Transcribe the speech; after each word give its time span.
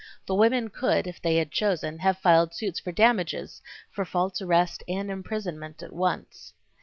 The 0.25 0.33
women 0.33 0.69
could, 0.71 1.05
if 1.05 1.21
they 1.21 1.35
had 1.35 1.51
chosen, 1.51 1.99
have 1.99 2.17
filed 2.17 2.55
suits 2.55 2.79
for 2.79 2.91
damages 2.91 3.61
for 3.91 4.03
false 4.03 4.41
arrest 4.41 4.81
and 4.87 5.11
imprisonment 5.11 5.83
at 5.83 5.93
once. 5.93 6.53